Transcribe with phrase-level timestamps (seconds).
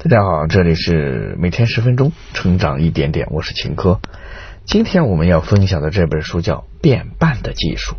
[0.00, 4.00] 大家好，这里是每天十分钟成长一点点，我是秦科。
[4.64, 7.96] 今天我们要分享的这本书叫《变办的技术》。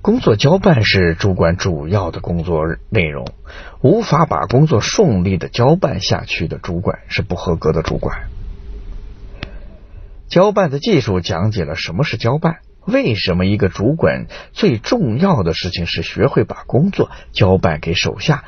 [0.00, 3.26] 工作交办是主管主要的工作内容，
[3.82, 8.30] 无法把工作顺利的交办下去的主管是不合格的主管。
[10.28, 18.44] 交办的技术讲解了什么是交办，为什么一个主管最重要的事情是学会把工作交办给手下。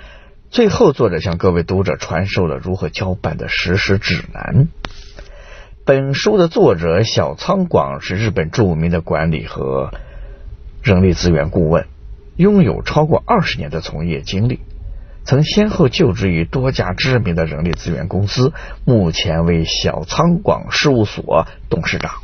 [0.51, 4.67] 最后，作者向各位读者传授了如何交办的实施指南。
[5.85, 9.93] 本书的作者小仓广是日本著名的管理和
[10.83, 11.87] 人力资源顾问，
[12.35, 14.59] 拥有超过二十年的从业经历，
[15.23, 18.53] 曾先后就职于多家知名的人力资源公司，
[18.85, 22.15] 目前为小仓广事务所董事长。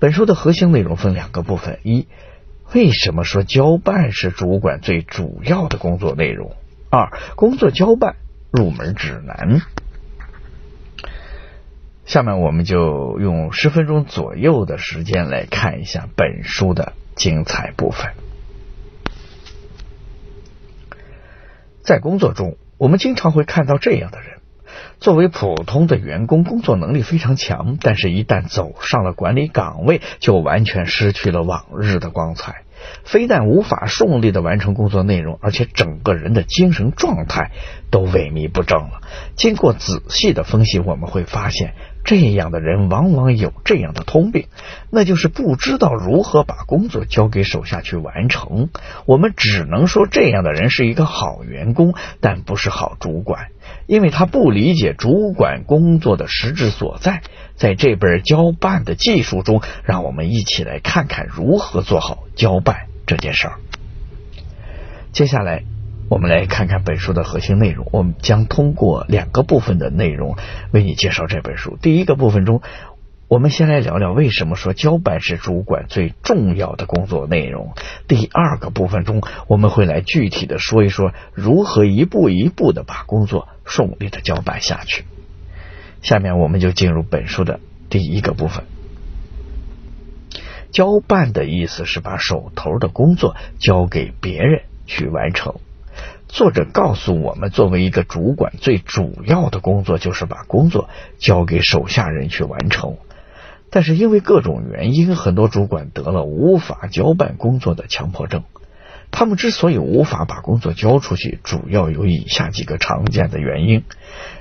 [0.00, 2.08] 本书的核心内容分两个部分：一、
[2.74, 6.56] 为什么说交办是主管最主要的工作内容？
[6.90, 8.16] 二、工作交办
[8.50, 9.60] 入门指南。
[12.06, 18.12] 下面我们就用十分钟左右的时间来看一下本书的精彩部分。
[21.82, 24.40] 在工作中，我们经常会看到这样的人：
[25.00, 32.62] 作为普通的员工，工作能力非常强，但是一旦走上了管理岗位，就完全失去了往日的光彩。
[33.04, 37.50] 非但无法顺利的完成工作内容，而且整个人的精神状态
[37.90, 39.00] 都萎靡不振了。
[39.34, 44.46] 经过仔细的分析，我们会发现，这样的人往往有这样的通病，
[44.90, 48.68] 那就是不知道如何把工作交给手下去完成。
[49.06, 53.48] 我们只能说，这样的人是一个好员工，但不是好主管，
[53.88, 57.22] 因为他不理解主管工作的实质所在。
[57.56, 63.54] 在这本交办的技术中，让我们一起来看看如何做好交办这件事儿。
[65.10, 65.64] 接下来，
[66.08, 67.88] 我们来看看本书的核心内容。
[67.90, 70.36] 我们将通过两个部分的内容
[70.70, 71.76] 为你介绍这本书。
[71.80, 72.62] 第一个部分中，
[73.26, 77.72] 我们先来聊聊为什么说交办是主管最重要的工作内容。
[78.06, 85.04] 第二个部分中，我们会来具体的说一说如何一步一步的把工作顺利的交办下去。
[86.02, 88.64] 下面我们就进入本书的第一个部分。
[90.70, 95.54] 交办的意思是把手头的工作交给别人去完成。
[96.28, 102.98] 作者告诉我们，作为一个主管，最主要的工作就是把工作交给手下人去完成。
[103.70, 108.44] 但是因为各种原因，很多主管得了无法交办工作的强迫症。
[109.10, 113.84] 他们之所以无法把工作交出去，主要有以下几个常见的原因。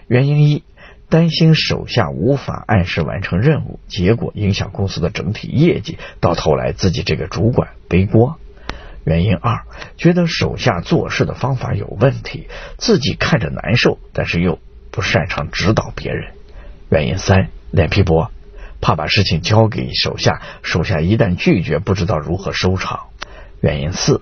[0.08, 0.64] 原因一。
[1.10, 8.36] 担心手下无法按时完成任务，结果影响公司的整体业绩，到头来自己这个主管背锅。
[9.06, 9.62] 原因二，
[9.96, 14.60] 觉得手下做事的方法有问题，自己看着难受，但是又
[14.92, 16.34] 不擅长指导别人。
[16.90, 18.30] 原因三，脸皮薄，
[18.82, 23.06] 怕把事情交给手下，手下一旦拒绝，不知道如何收场。
[23.62, 24.20] 原因四。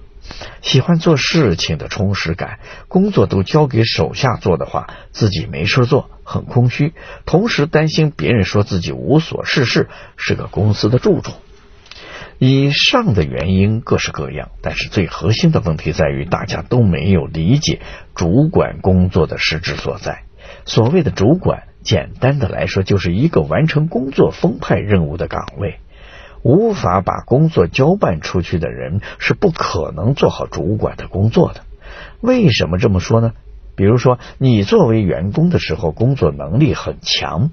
[0.61, 6.93] 喜欢做事情的充实感，工作都交给手下做的话，自己没事做，很空虚。
[7.25, 11.35] 同时担心别人说自己无所事事，是个公司的蛀虫。
[12.37, 17.79] 以上的原因各式各样，但是最核心的问题在于，大家都没有理解
[18.13, 20.23] 主管工作的实质所在。
[20.65, 25.79] 所谓的主管，简单的来说，就是一个完成工作分派任务的岗位。
[26.45, 31.61] 无法把工作交办出去的人是不可能做好主管的工作的。
[32.21, 33.33] 为什么这么说呢？
[33.75, 37.49] 比如说，你作为员工的时候，工作能力很强，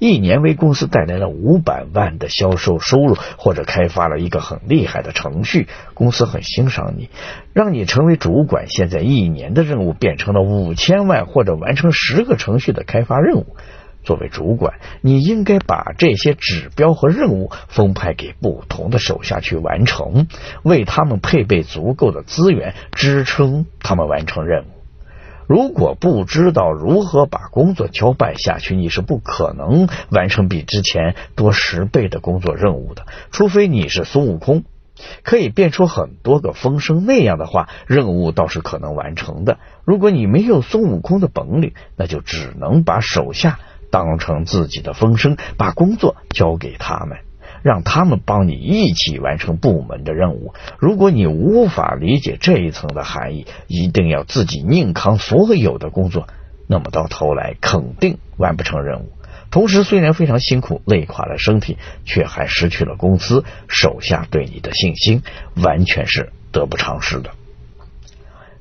[0.00, 7.10] 一年为公司带来了五百万的销售收入，或者开发了一个很厉害的程序，公司很欣赏你，
[7.52, 8.66] 让你成为主管。
[8.68, 13.56] 现在一年的任务变成了五千万，或者完成十个程序的开发任务。
[14.02, 20.26] 作为主管，你应该把这些指标和任务分派给不同的手下去完成，
[20.62, 24.66] 为他们配备足够的资源，支撑他们完成任务。
[25.48, 33.06] 如果不知道如何把工作交办下去，你是不可能完成比之前多十倍的工作任务的。
[33.32, 34.64] 除非你是孙悟空，
[35.22, 39.58] 可以变出很多个风声，那样的话，任务倒是可能完成的。
[39.84, 43.58] 如果你没有孙悟空的本领，那就只能把手下。
[43.92, 47.18] 当成自己的风声，把工作交给他们，
[47.62, 50.54] 让他们帮你一起完成部门的任务。
[50.78, 56.26] 如果你无法理解这一层的含义，一定要自己硬扛所有的工作，
[56.66, 59.12] 那么到头来肯定完不成任务。
[59.50, 65.22] 同时，虽然非常辛苦，累垮了身体，却还失去了公司手下对你的信心，
[65.62, 67.32] 完全是得不偿失的。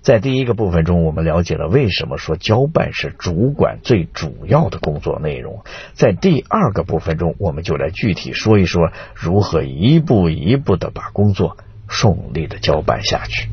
[0.01, 5.63] 在第一个部分中，我们了解了为什么说交办是主管最主要的工作内容。
[5.93, 11.57] 在第二个部分中，我们就来具体说一说如何一步一步的把工作
[11.87, 13.49] 顺利的交办下去。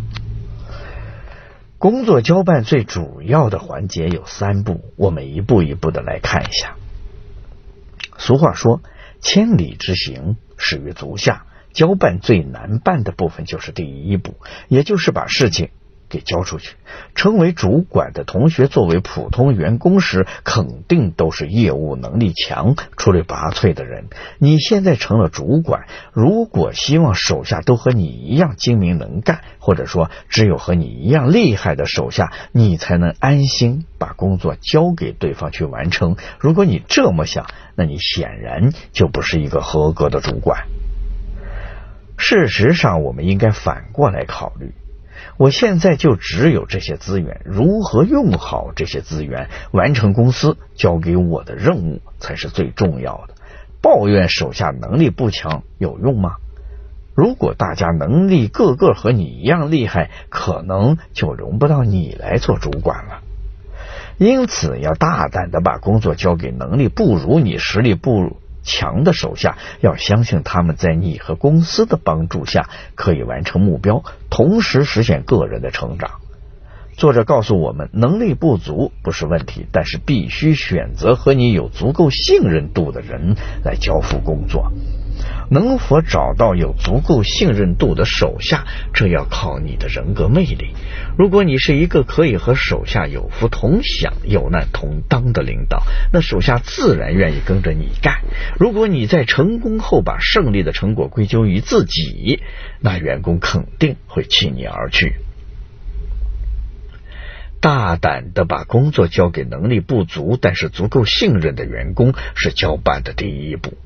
[1.77, 6.77] 工作交办最主要的环节有三步，我们一步一步的来看一下。
[8.17, 8.81] 俗话说
[9.21, 14.35] ：“千里之行，始于足下。”交办最难办的部分就是第一步，
[14.67, 15.69] 也就是把事情
[16.09, 16.77] 给交出去。
[17.15, 24.07] 成为主管的同学，作为普通员工时，肯定都是业务能力强、出类拔萃的人。
[24.39, 36.17] 你现在成了主管，如果希望手下都和你一样精明能干，或者说只有和你一样厉害的手下，你才能安心把工作交给对方去完成。
[36.39, 40.67] 如果你这么想，那你显然就不是一个合格的主管。
[42.17, 44.73] 事实上，我们应该反过来考虑：
[45.37, 53.35] 我现在就只有这些资源，如何用好这些资源，完成公司交给我的任务才是最重要的。
[53.81, 56.37] 抱怨手下能力不强有用吗？
[57.15, 63.23] 如果大家能力个个和你一样厉害，可能就轮不到你来做主管了。
[64.19, 68.37] 因此，要大胆的把工作交给能力不如你、实力不。
[68.69, 76.21] 强的手下要相信他们在你和公司的帮助下可以完成目标，同时实现个人的成长。
[76.93, 84.73] 作者告诉我们，能力不足不是问题，但是必须选择和你有足够信任度的人来交付工作。
[85.51, 90.75] 能否找到有足够信任度的手下，这要靠你的人格魅力。
[91.17, 98.23] 如果你是一个可以和手下有福同享、有难同当的领导，那手下自然愿意跟着你干。
[98.59, 102.43] 如果你在成功后把胜利的成果归咎于自己，
[102.81, 105.17] 那员工肯定会弃你而去。
[107.61, 113.77] 大胆的把工作交给能力不足但是足够信任的员工，是交办的第一步。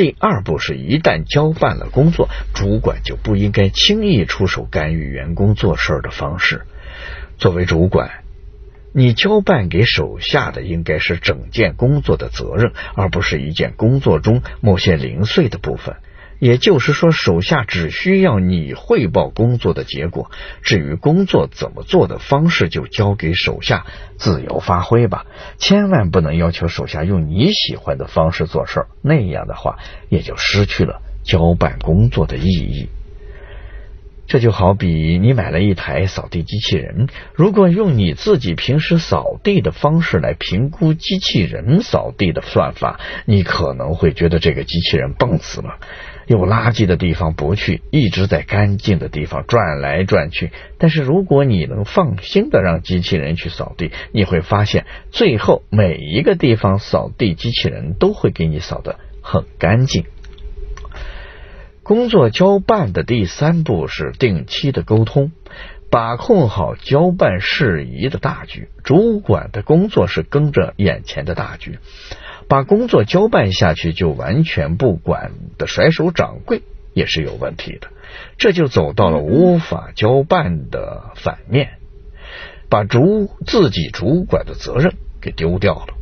[0.00, 6.62] 第二步是一旦交办了工作，主管就不应该轻易出手干预员工做事的方式。
[7.36, 8.24] 作为主管，
[8.94, 15.96] 你交办给手下的应该是整件工作的责任，而不是一件工作中某些零碎的部分。
[16.40, 20.30] 也就是说，手下只需要你汇报工作的结果，
[20.62, 25.26] 至于工作怎么做的方式，就交给手下自由发挥吧。
[25.58, 29.78] 千万不能要求手下用你喜欢的方式做事，那样的话
[30.08, 32.88] 也就失去了交办工作的意义。
[34.30, 45.80] 这就好比你买了一台扫地机器人，如果用你自己平时扫地的方式来评估机器人扫地的算法，你可能会觉得这个机器人笨死了。
[46.28, 50.52] 有垃圾的地方不去，一直在干净的地方转来转去。
[50.78, 60.04] 但是如果你能放心的让机器人去扫地，你会发现，最后每一个地方扫地机器人都会给你扫得很干净。
[61.90, 65.32] 工作交办的第三步是定期的沟通，
[65.90, 68.68] 把控好交办事宜的大局。
[68.84, 71.80] 主管的工作是跟着眼前的大局。
[72.46, 76.62] 把工作交办下去就完全不管的甩手掌柜
[76.94, 77.88] 也是有问题的，
[78.38, 81.70] 这就走到了无法交办的反面，
[82.68, 85.94] 把主自己主管的责任给丢掉了。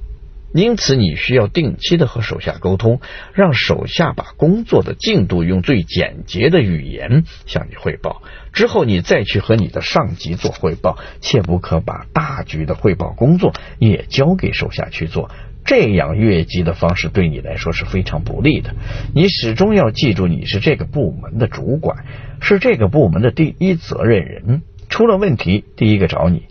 [0.55, 3.01] 因此，你需要定期的和手下沟通，
[3.35, 8.23] 让手下把工作的进度用最简洁的语言向你汇报。
[8.53, 15.31] 之后，你再去和你的上级做汇报，切不可把大局的汇报工作也交给手下去做。
[15.67, 18.75] 这样越级的方式对你来说是非常不利的。
[19.15, 22.07] 你始终要记住，你是这个部门的主管，
[22.41, 24.63] 是这个部门的第一责任人。
[24.89, 26.45] 出了问题，第一个找你。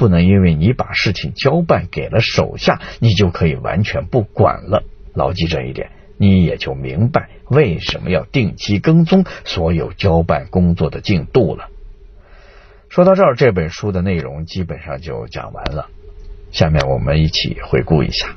[0.00, 4.82] 不能因为你把事情交办给了手下，你就可以完全不管了。
[5.12, 11.68] 牢记这一点，你也就明白为什么要定期跟踪所有交办工作的进度了。
[12.88, 15.90] 说到这儿，这本书的内容基本上就讲完了。
[16.50, 18.34] 下面我们一起回顾一下。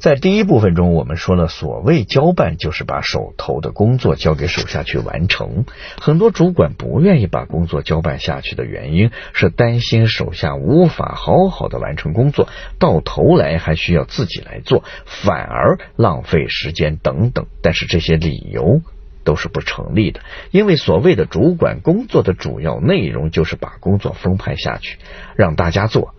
[0.00, 5.66] 在第一部分中，我们说了，所谓交办就是把手头的工作交给手下去完成。
[6.00, 17.44] 很多主管不愿意把工作交办下去的原因是担心手下无法好好的完成工作，到头来还需要自己来做，反而浪费时间等等。
[17.60, 18.80] 但是这些理由
[19.22, 24.96] 都是不成立的，因为所谓的主管工作的主要内容就是把工作分派下去，
[25.36, 26.14] 让大家做。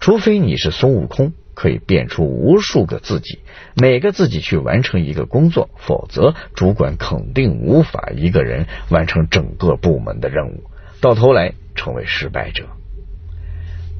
[0.00, 1.34] 除非你是孙悟空。
[1.58, 3.40] 可以变出无数个自己，
[3.74, 10.62] 每个自己去完成一个工作，否则主管肯定无法一个人完成整个部门的任务。
[11.00, 12.66] 到头来，成为失败者。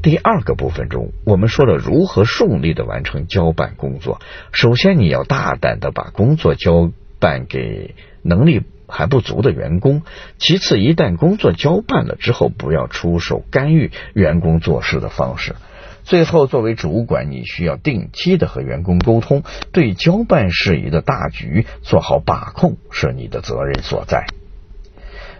[0.03, 4.21] 第二个部分中，我们说了如何顺利的完成交办工作。
[4.53, 10.03] 首先，你要大胆的把工作交办给能力还不足的员工。
[10.39, 15.57] 其次，一旦工作交办了之后，不要出手干预员工做事的方式。
[16.09, 24.25] 最后，作为主管，你需要定期的和员工沟通，对交办事宜的大局做好把控，是你的责任所在。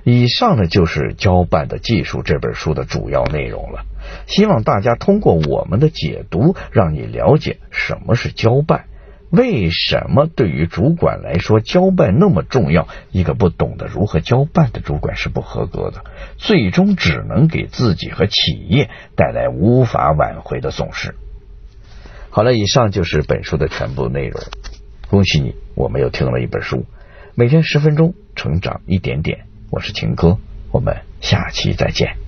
[0.05, 3.87] 以上呢，就是《交办的技术》这本书的主要内容了。
[4.27, 8.88] 希望大家通过我们的解读，让你了解什么是交办，
[9.31, 12.89] 为什么对于主管来说交办那么重要。
[13.11, 16.05] 一个不懂得如何交办的主管是不合格的，
[16.37, 21.15] 最终只能给自己和企业带来无法挽回的损失。
[22.31, 24.41] 好了，以上就是本书的全部内容。
[25.09, 26.85] 恭喜你，我们又听了一本书，
[27.35, 29.47] 每天十分钟，成长一点点。
[29.71, 30.39] 我是秦哥，
[30.71, 32.28] 我们下期再见。